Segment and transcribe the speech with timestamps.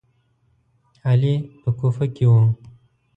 [1.07, 2.33] علي په کوفه کې و.